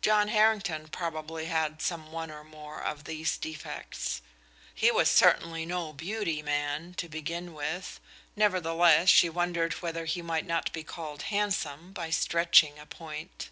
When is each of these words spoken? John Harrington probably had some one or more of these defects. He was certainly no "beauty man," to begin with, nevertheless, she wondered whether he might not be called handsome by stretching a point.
John 0.00 0.28
Harrington 0.28 0.86
probably 0.86 1.46
had 1.46 1.82
some 1.82 2.12
one 2.12 2.30
or 2.30 2.44
more 2.44 2.80
of 2.80 3.02
these 3.02 3.36
defects. 3.36 4.22
He 4.72 4.92
was 4.92 5.10
certainly 5.10 5.66
no 5.66 5.92
"beauty 5.92 6.40
man," 6.40 6.94
to 6.98 7.08
begin 7.08 7.52
with, 7.52 7.98
nevertheless, 8.36 9.08
she 9.08 9.28
wondered 9.28 9.72
whether 9.82 10.04
he 10.04 10.22
might 10.22 10.46
not 10.46 10.72
be 10.72 10.84
called 10.84 11.22
handsome 11.34 11.92
by 11.92 12.10
stretching 12.10 12.78
a 12.78 12.86
point. 12.86 13.50